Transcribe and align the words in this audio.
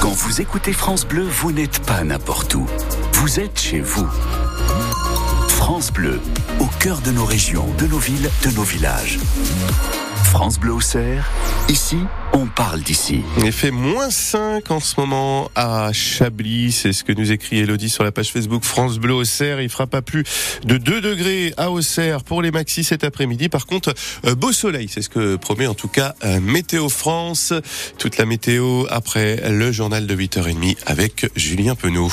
Quand 0.00 0.12
vous 0.12 0.40
écoutez 0.40 0.72
France 0.72 1.06
Bleu, 1.06 1.24
vous 1.24 1.52
n'êtes 1.52 1.84
pas 1.84 2.02
n'importe 2.04 2.54
où. 2.54 2.66
Vous 3.12 3.38
êtes 3.38 3.60
chez 3.60 3.80
vous. 3.80 4.08
France 5.48 5.92
Bleu, 5.92 6.18
au 6.58 6.66
cœur 6.78 7.02
de 7.02 7.10
nos 7.10 7.26
régions, 7.26 7.66
de 7.76 7.86
nos 7.86 7.98
villes, 7.98 8.30
de 8.42 8.50
nos 8.56 8.62
villages. 8.62 9.18
France 10.24 10.58
Bleu 10.58 10.72
Auxerre, 10.72 11.30
ici, 11.68 11.98
on 12.32 12.46
parle 12.46 12.82
d'ici. 12.82 13.22
Il 13.38 13.52
fait 13.52 13.70
moins 13.70 14.10
5 14.10 14.70
en 14.70 14.80
ce 14.80 14.98
moment 14.98 15.50
à 15.54 15.92
Chablis, 15.92 16.72
c'est 16.72 16.92
ce 16.92 17.04
que 17.04 17.12
nous 17.12 17.32
écrit 17.32 17.58
Elodie 17.58 17.90
sur 17.90 18.04
la 18.04 18.12
page 18.12 18.32
Facebook 18.32 18.64
France 18.64 18.98
Bleu 18.98 19.14
Auxerre. 19.14 19.60
Il 19.60 19.68
fera 19.68 19.86
pas 19.86 20.02
plus 20.02 20.24
de 20.64 20.76
2 20.76 21.00
degrés 21.00 21.52
à 21.56 21.70
Auxerre 21.70 22.22
pour 22.24 22.42
les 22.42 22.50
maxis 22.50 22.84
cet 22.84 23.04
après-midi. 23.04 23.48
Par 23.48 23.66
contre, 23.66 23.94
euh, 24.26 24.34
beau 24.34 24.52
soleil, 24.52 24.88
c'est 24.88 25.02
ce 25.02 25.08
que 25.08 25.36
promet 25.36 25.66
en 25.66 25.74
tout 25.74 25.88
cas 25.88 26.14
euh, 26.24 26.40
Météo 26.40 26.88
France. 26.88 27.52
Toute 27.98 28.16
la 28.16 28.26
météo 28.26 28.86
après 28.90 29.50
le 29.50 29.72
journal 29.72 30.06
de 30.06 30.14
8h30 30.14 30.76
avec 30.86 31.26
Julien 31.36 31.74
Penaud. 31.74 32.10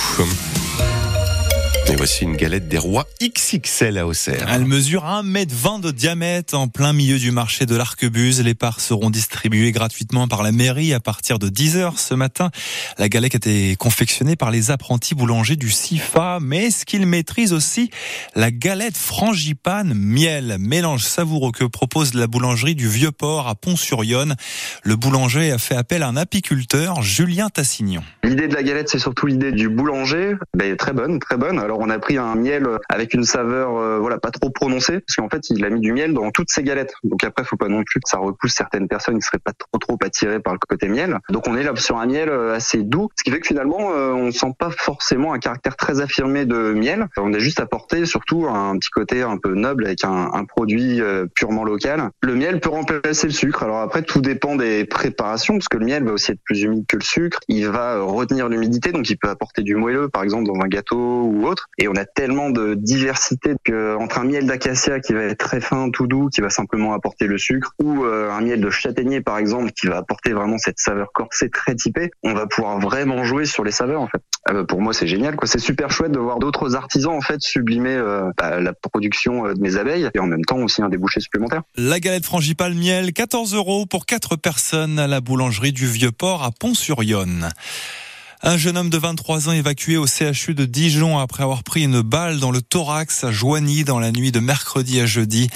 Et 1.89 1.95
voici 1.95 2.25
une 2.25 2.35
galette 2.35 2.67
des 2.67 2.77
rois 2.77 3.07
XXL 3.23 3.97
à 3.97 4.05
Auxerre. 4.05 4.49
Elle 4.51 4.65
mesure 4.65 5.05
1m20 5.05 5.79
de 5.79 5.91
diamètre 5.91 6.53
en 6.53 6.67
plein 6.67 6.91
milieu 6.91 7.17
du 7.17 7.31
marché 7.31 7.65
de 7.65 7.77
l'Arquebuse. 7.77 8.43
Les 8.43 8.55
parts 8.55 8.81
seront 8.81 9.09
distribuées 9.09 9.71
gratuitement 9.71 10.27
par 10.27 10.43
la 10.43 10.51
mairie 10.51 10.93
à 10.93 10.99
partir 10.99 11.39
de 11.39 11.47
10h 11.47 11.95
ce 11.95 12.13
matin. 12.13 12.51
La 12.97 13.07
galette 13.07 13.35
a 13.35 13.37
été 13.37 13.77
confectionnée 13.77 14.35
par 14.35 14.51
les 14.51 14.69
apprentis 14.69 15.15
boulangers 15.15 15.55
du 15.55 15.71
CIFA, 15.71 16.39
mais 16.41 16.65
est-ce 16.65 16.85
qu'ils 16.85 17.05
maîtrisent 17.05 17.53
aussi 17.53 17.89
la 18.35 18.51
galette 18.51 18.97
frangipane 18.97 19.93
miel, 19.93 20.57
mélange 20.59 21.03
savoureux 21.03 21.53
que 21.53 21.63
propose 21.63 22.15
la 22.15 22.27
boulangerie 22.27 22.75
du 22.75 22.89
Vieux-Port 22.89 23.47
à 23.47 23.55
Pont-sur-Yonne. 23.55 24.35
Le 24.83 24.97
boulanger 24.97 25.53
a 25.53 25.57
fait 25.57 25.75
appel 25.75 26.03
à 26.03 26.09
un 26.09 26.17
apiculteur, 26.17 27.01
Julien 27.01 27.47
Tassignon. 27.47 28.03
L'idée 28.25 28.49
de 28.49 28.55
la 28.55 28.63
galette, 28.63 28.89
c'est 28.89 28.99
surtout 28.99 29.25
l'idée 29.25 29.53
du 29.53 29.69
boulanger. 29.69 30.33
Ben, 30.53 30.75
très 30.75 30.91
bonne, 30.91 31.19
très 31.19 31.37
bonne. 31.37 31.59
Alors 31.59 31.76
on 31.79 31.89
a 31.89 31.99
pris 31.99 32.17
un 32.17 32.35
miel 32.35 32.67
avec 32.89 33.13
une 33.13 33.23
saveur 33.23 33.77
euh, 33.77 33.99
voilà 33.99 34.17
pas 34.17 34.31
trop 34.31 34.49
prononcée 34.49 34.99
parce 34.99 35.15
qu'en 35.17 35.29
fait 35.29 35.49
il 35.49 35.63
a 35.65 35.69
mis 35.69 35.81
du 35.81 35.93
miel 35.93 36.13
dans 36.13 36.31
toutes 36.31 36.49
ses 36.49 36.63
galettes. 36.63 36.93
Donc 37.03 37.23
après 37.23 37.43
faut 37.43 37.57
pas 37.57 37.67
non 37.67 37.83
plus 37.83 37.99
que 37.99 38.09
ça 38.09 38.17
repousse 38.17 38.53
certaines 38.53 38.87
personnes 38.87 39.19
qui 39.19 39.25
seraient 39.25 39.39
pas 39.43 39.53
trop 39.53 39.77
trop 39.79 39.97
attirées 40.03 40.39
par 40.39 40.53
le 40.53 40.59
côté 40.67 40.87
miel. 40.87 41.19
Donc 41.29 41.47
on 41.47 41.55
est 41.55 41.63
là 41.63 41.75
sur 41.75 41.97
un 41.97 42.05
miel 42.05 42.29
euh, 42.29 42.55
assez 42.55 42.83
doux, 42.83 43.09
ce 43.17 43.23
qui 43.23 43.31
fait 43.31 43.39
que 43.39 43.47
finalement 43.47 43.91
euh, 43.91 44.11
on 44.13 44.31
sent 44.31 44.53
pas 44.57 44.71
forcément 44.71 45.33
un 45.33 45.39
caractère 45.39 45.75
très 45.75 46.01
affirmé 46.01 46.45
de 46.45 46.73
miel. 46.73 47.07
On 47.17 47.33
a 47.33 47.39
juste 47.39 47.59
apporté 47.59 48.05
surtout 48.05 48.47
un 48.47 48.77
petit 48.77 48.89
côté 48.89 49.21
un 49.21 49.37
peu 49.37 49.53
noble 49.53 49.85
avec 49.85 50.03
un, 50.03 50.31
un 50.33 50.45
produit 50.45 51.01
purement 51.35 51.63
local. 51.63 52.09
Le 52.21 52.35
miel 52.35 52.59
peut 52.59 52.69
remplacer 52.69 53.27
le 53.27 53.33
sucre. 53.33 53.63
Alors 53.63 53.81
après 53.81 54.01
tout 54.01 54.21
dépend 54.21 54.55
des 54.55 54.85
préparations 54.85 55.55
parce 55.55 55.67
que 55.67 55.77
le 55.77 55.85
miel 55.85 56.03
va 56.03 56.13
aussi 56.13 56.31
être 56.31 56.41
plus 56.43 56.61
humide 56.61 56.85
que 56.87 56.97
le 56.97 57.03
sucre. 57.03 57.39
Il 57.47 57.67
va 57.67 58.01
retenir 58.01 58.49
l'humidité 58.49 58.91
donc 58.91 59.09
il 59.09 59.17
peut 59.17 59.29
apporter 59.29 59.61
du 59.61 59.75
moelleux 59.75 60.09
par 60.09 60.23
exemple 60.23 60.45
dans 60.45 60.59
un 60.61 60.67
gâteau 60.67 61.23
ou 61.23 61.45
autre. 61.45 61.66
Et 61.79 61.87
on 61.87 61.95
a 61.95 62.05
tellement 62.05 62.49
de 62.49 62.73
diversité 62.73 63.53
que 63.63 63.95
entre 63.97 64.17
un 64.17 64.23
miel 64.23 64.47
d'acacia 64.47 64.99
qui 64.99 65.13
va 65.13 65.23
être 65.23 65.37
très 65.37 65.61
fin, 65.61 65.91
tout 65.91 66.07
doux, 66.07 66.29
qui 66.29 66.41
va 66.41 66.49
simplement 66.49 66.93
apporter 66.93 67.27
le 67.27 67.37
sucre, 67.37 67.71
ou 67.79 68.03
euh, 68.03 68.31
un 68.31 68.41
miel 68.41 68.61
de 68.61 68.69
châtaignier 68.71 69.21
par 69.21 69.37
exemple 69.37 69.71
qui 69.71 69.85
va 69.85 69.97
apporter 69.97 70.33
vraiment 70.33 70.57
cette 70.57 70.79
saveur 70.79 71.09
corsée 71.13 71.49
très 71.51 71.75
typée, 71.75 72.09
on 72.23 72.33
va 72.33 72.47
pouvoir 72.47 72.79
vraiment 72.79 73.23
jouer 73.23 73.45
sur 73.45 73.63
les 73.63 73.71
saveurs 73.71 74.01
en 74.01 74.07
fait. 74.07 74.21
Ah 74.49 74.53
bah, 74.53 74.63
pour 74.67 74.81
moi 74.81 74.93
c'est 74.93 75.05
génial 75.07 75.35
quoi, 75.35 75.47
c'est 75.47 75.59
super 75.59 75.91
chouette 75.91 76.11
de 76.11 76.19
voir 76.19 76.39
d'autres 76.39 76.75
artisans 76.75 77.13
en 77.13 77.21
fait 77.21 77.41
sublimer 77.41 77.95
euh, 77.95 78.31
bah, 78.37 78.59
la 78.59 78.73
production 78.73 79.45
euh, 79.45 79.53
de 79.53 79.61
mes 79.61 79.77
abeilles 79.77 80.09
et 80.15 80.19
en 80.19 80.25
même 80.25 80.45
temps 80.45 80.57
aussi 80.57 80.81
un 80.81 80.89
débouché 80.89 81.19
supplémentaire. 81.19 81.61
La 81.75 81.99
galette 81.99 82.25
frangipane 82.25 82.73
miel, 82.73 83.13
14 83.13 83.53
euros 83.53 83.85
pour 83.85 84.07
4 84.07 84.35
personnes 84.35 84.97
à 84.97 85.05
la 85.05 85.21
boulangerie 85.21 85.73
du 85.73 85.85
Vieux-Port 85.85 86.43
à 86.43 86.49
Pont-sur-Yonne. 86.51 87.49
Un 88.43 88.55
jeune 88.55 88.77
homme 88.77 88.91
de 88.91 88.99
23 88.99 89.49
ans 89.49 89.51
évacué 89.51 89.97
au 89.97 90.05
CHU 90.05 90.53
de 90.53 90.65
Dijon 90.65 91.17
après 91.17 91.41
avoir 91.41 91.63
pris 91.63 91.83
une 91.83 92.01
balle 92.01 92.39
dans 92.39 92.51
le 92.51 92.61
thorax 92.61 93.23
à 93.23 93.31
Joigny 93.31 93.83
dans 93.83 93.97
la 93.97 94.11
nuit 94.11 94.31
de 94.31 94.39
mercredi 94.39 94.99
à 94.99 95.07
jeudi. 95.07 95.49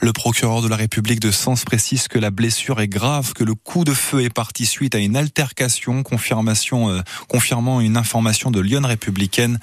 Le 0.00 0.12
procureur 0.12 0.60
de 0.60 0.68
la 0.68 0.76
République 0.76 1.18
de 1.18 1.30
Sens 1.30 1.64
précise 1.64 2.08
que 2.08 2.18
la 2.18 2.30
blessure 2.30 2.82
est 2.82 2.88
grave, 2.88 3.32
que 3.32 3.42
le 3.42 3.54
coup 3.54 3.84
de 3.84 3.94
feu 3.94 4.22
est 4.22 4.32
parti 4.32 4.66
suite 4.66 4.94
à 4.94 4.98
une 4.98 5.16
altercation, 5.16 6.02
confirmation, 6.02 6.90
euh, 6.90 7.00
confirmant 7.26 7.80
une 7.80 7.96
information 7.96 8.50
de 8.50 8.60
Lyon 8.60 8.82
républicaine. 8.84 9.58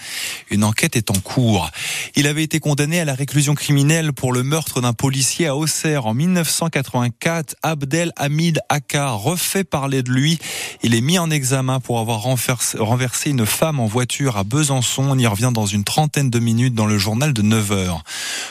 Une 0.49 0.63
enquête 0.63 0.95
est 0.95 1.11
en 1.11 1.19
cours. 1.19 1.69
Il 2.15 2.25
avait 2.25 2.43
été 2.43 2.59
condamné 2.59 2.99
à 2.99 3.05
la 3.05 3.13
réclusion 3.13 3.53
criminelle 3.53 4.13
pour 4.13 4.33
le 4.33 4.41
meurtre 4.41 4.81
d'un 4.81 4.93
policier 4.93 5.45
à 5.45 5.55
Auxerre 5.55 6.07
en 6.07 6.15
1984. 6.15 7.55
Abdel 7.61 8.11
Hamid 8.15 8.61
Aka 8.69 9.11
refait 9.11 9.63
parler 9.63 10.01
de 10.01 10.11
lui. 10.11 10.39
Il 10.81 10.95
est 10.95 11.01
mis 11.01 11.19
en 11.19 11.29
examen 11.29 11.79
pour 11.79 11.99
avoir 11.99 12.21
renversé 12.21 12.62
renverser 12.79 13.29
une 13.29 13.45
femme 13.45 13.79
en 13.79 13.85
voiture 13.85 14.37
à 14.37 14.43
Besançon. 14.43 15.03
On 15.09 15.17
y 15.17 15.27
revient 15.27 15.51
dans 15.53 15.65
une 15.65 15.83
trentaine 15.83 16.29
de 16.29 16.39
minutes 16.39 16.73
dans 16.75 16.85
le 16.85 16.97
journal 16.97 17.33
de 17.33 17.41
9 17.41 17.71
heures. 17.71 18.03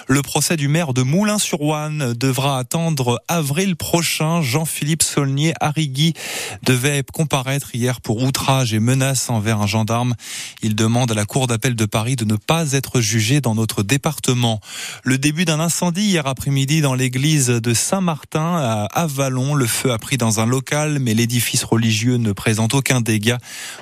Le 0.08 0.22
procès 0.22 0.56
du 0.56 0.68
maire 0.68 0.94
de 0.94 1.02
Moulins-sur-Ouane 1.02 2.14
devra 2.14 2.58
attendre 2.58 3.20
avril 3.28 3.76
prochain. 3.76 4.42
Jean-Philippe 4.42 5.02
Saulnier 5.02 5.54
Arrigui 5.60 6.14
devait 6.62 7.02
comparaître 7.12 7.74
hier 7.74 8.00
pour 8.00 8.22
outrage 8.22 8.74
et 8.74 8.80
menace 8.80 9.30
envers 9.30 9.60
un 9.60 9.66
gendarme. 9.66 10.14
Il 10.62 10.74
demande 10.74 11.10
à 11.10 11.14
la 11.14 11.24
Cour 11.24 11.46
d'appel 11.46 11.74
de 11.74 11.86
Paris 11.86 12.16
de 12.16 12.24
ne 12.24 12.36
pas 12.36 12.72
être 12.72 13.00
jugé 13.00 13.40
dans 13.40 13.54
notre 13.54 13.82
département. 13.82 14.60
Le 15.04 15.18
début 15.18 15.44
d'un 15.44 15.60
incendie 15.60 16.02
hier 16.02 16.26
après-midi 16.26 16.80
dans 16.80 16.94
l'église 16.94 17.48
de 17.48 17.74
Saint-Martin 17.74 18.56
à 18.56 18.84
Avalon. 18.92 19.54
Le 19.54 19.66
feu 19.66 19.92
a 19.92 19.98
pris 19.98 20.16
dans 20.16 20.40
un 20.40 20.46
local, 20.46 20.98
mais 21.00 21.14
l'édifice 21.14 21.64
religieux 21.64 22.16
ne 22.16 22.32
présente 22.32 22.74
aucun 22.74 23.00
dégât. 23.00 23.38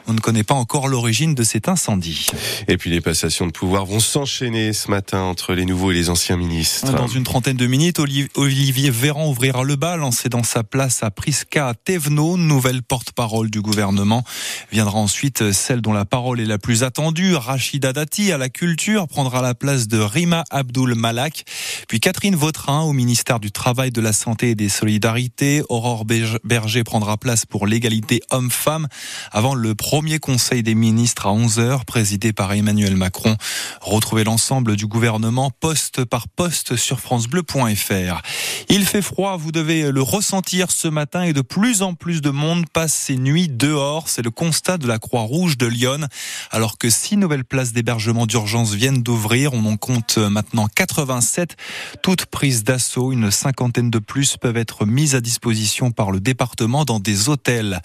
On 0.06 0.14
ne 0.20 0.22
connaît 0.22 0.44
pas 0.44 0.54
encore 0.54 0.86
l'origine 0.86 1.34
de 1.34 1.42
cet 1.42 1.66
incendie. 1.68 2.26
Et 2.68 2.76
puis 2.76 2.90
les 2.90 3.00
passations 3.00 3.46
de 3.46 3.52
pouvoir 3.52 3.86
vont 3.86 4.00
s'enchaîner 4.00 4.74
ce 4.74 4.90
matin 4.90 5.20
entre 5.22 5.54
les 5.54 5.64
nouveaux 5.64 5.92
et 5.92 5.94
les 5.94 6.10
anciens 6.10 6.36
ministres. 6.36 6.92
Dans 6.92 7.06
une 7.06 7.24
trentaine 7.24 7.56
de 7.56 7.66
minutes, 7.66 7.98
Olivier 8.34 8.90
Véran 8.90 9.28
ouvrira 9.28 9.64
le 9.64 9.76
bal 9.76 10.02
en 10.02 10.10
cédant 10.10 10.42
sa 10.42 10.62
place 10.62 11.02
à 11.02 11.10
Prisca 11.10 11.72
Thévenot, 11.84 12.36
nouvelle 12.36 12.82
porte-parole 12.82 13.50
du 13.50 13.62
gouvernement. 13.62 14.22
Viendra 14.70 14.98
ensuite 14.98 15.52
celle 15.52 15.80
dont 15.80 15.94
la 15.94 16.04
parole 16.04 16.38
est 16.38 16.44
la 16.44 16.58
plus 16.58 16.82
attendue, 16.82 17.34
Rachida 17.34 17.94
Dati 17.94 18.30
à 18.30 18.36
la 18.36 18.50
culture, 18.50 19.08
prendra 19.08 19.40
la 19.40 19.54
place 19.54 19.88
de 19.88 19.98
Rima 19.98 20.44
Abdul 20.50 20.94
Malak. 20.94 21.44
Puis 21.88 21.98
Catherine 21.98 22.36
Vautrin 22.36 22.82
au 22.82 22.92
ministère 22.92 23.40
du 23.40 23.50
Travail, 23.50 23.90
de 23.90 24.02
la 24.02 24.12
Santé 24.12 24.50
et 24.50 24.54
des 24.54 24.68
Solidarités. 24.68 25.62
Aurore 25.70 26.04
Berger 26.04 26.84
prendra 26.84 27.16
place 27.16 27.46
pour 27.46 27.66
l'égalité 27.66 28.20
homme-femme 28.30 28.86
avant 29.32 29.54
le 29.54 29.74
premier 29.74 30.09
conseil 30.18 30.62
des 30.62 30.74
ministres 30.74 31.26
à 31.26 31.30
11h, 31.30 31.84
présidé 31.84 32.32
par 32.32 32.52
Emmanuel 32.52 32.96
Macron. 32.96 33.36
Retrouvez 33.80 34.24
l'ensemble 34.24 34.76
du 34.76 34.86
gouvernement 34.86 35.50
poste 35.50 36.04
par 36.04 36.28
poste 36.28 36.76
sur 36.76 37.00
francebleu.fr. 37.00 38.22
Il 38.68 38.84
fait 38.84 39.02
froid, 39.02 39.36
vous 39.36 39.52
devez 39.52 39.90
le 39.90 40.02
ressentir 40.02 40.70
ce 40.70 40.88
matin 40.88 41.22
et 41.22 41.32
de 41.32 41.42
plus 41.42 41.82
en 41.82 41.94
plus 41.94 42.20
de 42.20 42.30
monde 42.30 42.64
passe 42.72 42.92
ses 42.92 43.16
nuits 43.16 43.48
dehors. 43.48 44.08
C'est 44.08 44.22
le 44.22 44.30
constat 44.30 44.78
de 44.78 44.86
la 44.86 44.98
Croix-Rouge 44.98 45.58
de 45.58 45.66
Lyon. 45.66 46.08
Alors 46.50 46.78
que 46.78 46.90
six 46.90 47.16
nouvelles 47.16 47.44
places 47.44 47.72
d'hébergement 47.72 48.26
d'urgence 48.26 48.72
viennent 48.74 49.02
d'ouvrir, 49.02 49.52
on 49.54 49.64
en 49.66 49.76
compte 49.76 50.18
maintenant 50.18 50.68
87, 50.68 51.56
toutes 52.02 52.26
prises 52.26 52.64
d'assaut. 52.64 53.12
Une 53.12 53.30
cinquantaine 53.30 53.90
de 53.90 53.98
plus 53.98 54.36
peuvent 54.36 54.56
être 54.56 54.86
mises 54.86 55.14
à 55.14 55.20
disposition 55.20 55.90
par 55.90 56.10
le 56.10 56.20
département 56.20 56.84
dans 56.84 57.00
des 57.00 57.28
hôtels. 57.28 57.80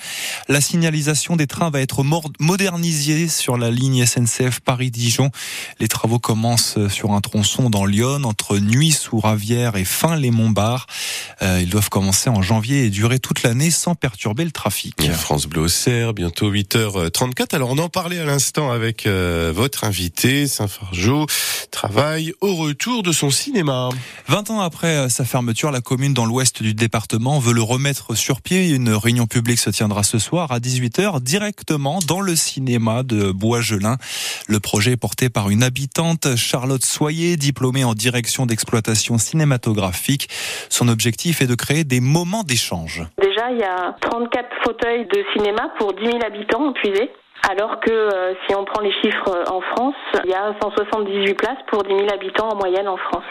La 0.47 0.61
signalisation 0.61 1.35
des 1.35 1.47
trains 1.47 1.69
va 1.69 1.81
être 1.81 2.03
modernisé 2.39 3.27
sur 3.27 3.57
la 3.57 3.71
ligne 3.71 4.05
SNCF 4.05 4.59
Paris-Dijon. 4.59 5.31
Les 5.79 5.87
travaux 5.87 6.19
commencent 6.19 6.77
sur 6.89 7.11
un 7.11 7.21
tronçon 7.21 7.69
dans 7.69 7.85
Lyon 7.85 8.21
entre 8.23 8.57
Nuit 8.57 8.91
sous 8.91 9.19
Ravière 9.19 9.75
et 9.75 9.85
fin 9.85 10.15
les 10.15 10.31
Montbard. 10.31 10.87
Euh, 11.41 11.59
ils 11.61 11.69
doivent 11.69 11.89
commencer 11.89 12.29
en 12.29 12.41
janvier 12.41 12.85
et 12.85 12.89
durer 12.89 13.19
toute 13.19 13.43
l'année 13.43 13.71
sans 13.71 13.95
perturber 13.95 14.45
le 14.45 14.51
trafic. 14.51 15.11
France 15.11 15.47
Bleu 15.47 15.61
Auxerre, 15.61 16.13
bientôt 16.13 16.51
8h34. 16.51 17.55
Alors 17.55 17.71
on 17.71 17.77
en 17.77 17.89
parlait 17.89 18.19
à 18.19 18.25
l'instant 18.25 18.71
avec 18.71 19.05
euh, 19.05 19.51
votre 19.55 19.83
invité, 19.83 20.47
Saint-Fargeau, 20.47 21.25
travaille 21.71 22.33
au 22.41 22.55
retour 22.55 23.03
de 23.03 23.11
son 23.11 23.29
cinéma. 23.29 23.89
20 24.27 24.49
ans 24.51 24.61
après 24.61 25.09
sa 25.09 25.25
fermeture, 25.25 25.71
la 25.71 25.81
commune 25.81 26.13
dans 26.13 26.25
l'ouest 26.25 26.61
du 26.61 26.73
département 26.73 27.39
veut 27.39 27.53
le 27.53 27.61
remettre 27.61 28.15
sur 28.15 28.41
pied. 28.41 28.69
Une 28.69 28.89
réunion 28.89 29.27
publique 29.27 29.59
se 29.59 29.69
tiendra 29.69 30.03
ce 30.03 30.19
soir 30.19 30.51
à 30.51 30.59
18h 30.59 31.21
directement 31.21 31.99
dans 32.05 32.21
le 32.21 32.35
cinéma 32.35 33.03
de 33.03 33.31
Bois-Gelin. 33.31 33.97
Le 34.47 34.59
projet 34.59 34.91
est 34.91 34.97
porté 34.97 35.29
par 35.29 35.49
une 35.49 35.63
habitante, 35.63 36.35
Charlotte 36.35 36.83
Soyer, 36.83 37.37
diplômée 37.37 37.83
en 37.83 37.93
direction 37.93 38.45
d'exploitation 38.45 39.17
cinématographique. 39.17 40.27
Son 40.69 40.87
objectif 40.87 41.41
est 41.41 41.47
de 41.47 41.55
créer 41.55 41.83
des 41.83 41.99
moments 41.99 42.43
d'échange. 42.43 43.03
Déjà, 43.21 43.51
il 43.51 43.57
y 43.57 43.63
a 43.63 43.95
34 44.01 44.47
fauteuils 44.63 45.05
de 45.05 45.23
cinéma 45.33 45.73
pour 45.77 45.93
10 45.93 46.05
000 46.05 46.19
habitants 46.25 46.67
en 46.67 46.73
puisé. 46.73 47.11
Alors 47.49 47.79
que 47.79 47.91
euh, 47.91 48.33
si 48.47 48.55
on 48.55 48.65
prend 48.65 48.81
les 48.81 48.93
chiffres 49.01 49.29
euh, 49.29 49.43
en 49.51 49.61
France, 49.61 49.95
il 50.23 50.31
y 50.31 50.33
a 50.33 50.55
178 50.61 51.33
places 51.35 51.57
pour 51.67 51.83
10 51.83 51.89
000 51.95 52.07
habitants 52.11 52.49
en 52.49 52.55
moyenne 52.55 52.87
en 52.87 52.97
France. 52.97 53.23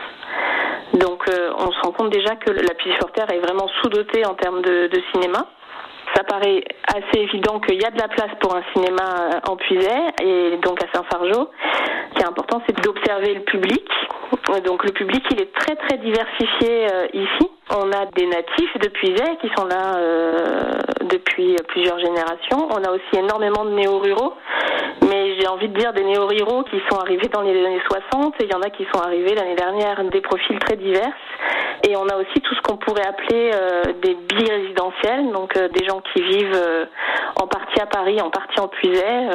Donc 0.94 1.26
euh, 1.28 1.50
on 1.58 1.72
se 1.72 1.80
rend 1.80 1.90
compte 1.90 2.10
déjà 2.10 2.36
que 2.36 2.50
la 2.50 2.74
Puy-sur-Terre 2.74 3.30
est 3.32 3.40
vraiment 3.40 3.66
sous-dotée 3.82 4.24
en 4.24 4.34
termes 4.34 4.62
de 4.62 5.02
cinéma. 5.12 5.48
Ça 6.14 6.24
paraît 6.24 6.62
assez 6.86 7.20
évident 7.20 7.60
qu'il 7.60 7.80
y 7.80 7.84
a 7.84 7.90
de 7.90 7.98
la 7.98 8.08
place 8.08 8.30
pour 8.40 8.54
un 8.54 8.62
cinéma 8.72 9.40
en 9.48 9.56
Puisay 9.56 10.12
et 10.22 10.58
donc 10.62 10.82
à 10.82 10.86
Saint-Fargeau. 10.92 11.50
Ce 12.10 12.14
qui 12.14 12.22
est 12.22 12.28
important, 12.28 12.62
c'est 12.66 12.80
d'observer 12.80 13.34
le 13.34 13.40
public. 13.40 13.88
Donc 14.64 14.84
le 14.84 14.92
public, 14.92 15.24
il 15.30 15.40
est 15.40 15.52
très 15.54 15.74
très 15.76 15.98
diversifié 15.98 16.86
ici. 17.12 17.50
On 17.70 17.90
a 17.92 18.06
des 18.14 18.26
natifs 18.26 18.78
de 18.78 18.88
Puisay 18.88 19.36
qui 19.40 19.50
sont 19.56 19.66
là 19.66 19.98
depuis 21.02 21.56
plusieurs 21.68 21.98
générations. 21.98 22.68
On 22.70 22.84
a 22.84 22.90
aussi 22.90 23.16
énormément 23.16 23.64
de 23.64 23.70
néo-ruraux 23.70 24.34
mais 25.08 25.38
j'ai 25.38 25.46
envie 25.46 25.68
de 25.68 25.78
dire 25.78 25.92
des 25.92 26.04
néo-ruraux 26.04 26.64
qui 26.64 26.80
sont 26.90 26.98
arrivés 26.98 27.28
dans 27.28 27.42
les 27.42 27.64
années 27.64 27.82
60 28.10 28.34
et 28.40 28.44
il 28.44 28.50
y 28.50 28.54
en 28.54 28.62
a 28.62 28.70
qui 28.70 28.86
sont 28.92 29.00
arrivés 29.00 29.34
l'année 29.34 29.54
dernière, 29.54 30.02
des 30.04 30.20
profils 30.20 30.58
très 30.58 30.76
divers. 30.76 31.12
Et 31.86 31.96
on 31.96 32.08
a 32.08 32.16
aussi 32.16 32.40
tout 32.40 32.54
ce 32.54 32.62
qu'on 32.62 32.78
pourrait 32.78 33.06
appeler 33.06 33.50
euh, 33.52 33.82
des 34.02 34.14
bi-résidentiels, 34.14 35.30
donc 35.32 35.54
euh, 35.56 35.68
des 35.68 35.84
gens 35.84 36.00
qui 36.12 36.22
vivent 36.22 36.54
euh, 36.54 36.86
en 37.36 37.46
partie 37.46 37.78
à 37.78 37.86
Paris, 37.86 38.20
en 38.22 38.30
partie 38.30 38.58
en 38.58 38.68
Puisay, 38.68 39.28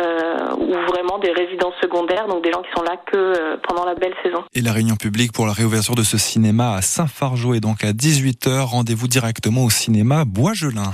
ou 0.57 0.73
vraiment 0.87 1.19
des 1.19 1.31
résidents 1.31 1.73
secondaires, 1.81 2.27
donc 2.27 2.43
des 2.43 2.51
gens 2.51 2.61
qui 2.61 2.69
sont 2.75 2.83
là 2.83 2.97
que 3.11 3.57
pendant 3.67 3.85
la 3.85 3.93
belle 3.93 4.13
saison. 4.23 4.43
Et 4.55 4.61
la 4.61 4.71
réunion 4.71 4.95
publique 4.95 5.31
pour 5.31 5.45
la 5.45 5.53
réouverture 5.53 5.95
de 5.95 6.03
ce 6.03 6.17
cinéma 6.17 6.73
à 6.73 6.81
Saint-Fargeau 6.81 7.53
est 7.53 7.59
donc 7.59 7.83
à 7.83 7.91
18h. 7.91 8.61
Rendez-vous 8.61 9.07
directement 9.07 9.65
au 9.65 9.69
cinéma 9.69 10.23
Bois-Gelin. 10.25 10.93